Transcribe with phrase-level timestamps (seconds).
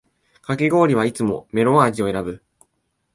[0.41, 2.41] かき氷はいつもメロン味を選ぶ